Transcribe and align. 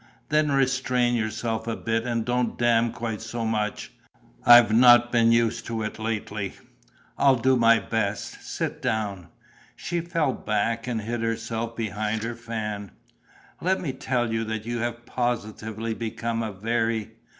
"Then 0.29 0.51
restrain 0.51 1.13
yourself 1.13 1.67
a 1.67 1.75
bit 1.75 2.05
and 2.05 2.25
don't 2.25 2.57
'damn' 2.57 2.91
quite 2.91 3.21
so 3.21 3.45
much. 3.45 3.93
I've 4.43 4.73
not 4.73 5.11
been 5.11 5.31
used 5.31 5.67
to 5.67 5.83
it 5.83 5.99
lately." 5.99 6.55
"I'll 7.19 7.35
do 7.35 7.55
my 7.55 7.77
best. 7.77 8.41
Sit 8.41 8.81
down." 8.81 9.27
She 9.75 10.01
fell 10.01 10.33
back 10.33 10.87
and 10.87 11.01
hid 11.01 11.21
herself 11.21 11.75
behind 11.75 12.23
her 12.23 12.33
fan. 12.33 12.89
"Let 13.61 13.79
me 13.79 13.93
tell 13.93 14.33
you 14.33 14.43
that 14.45 14.65
you 14.65 14.79
have 14.79 15.05
positively 15.05 15.93
become 15.93 16.41
a 16.41 16.51
very 16.51 17.11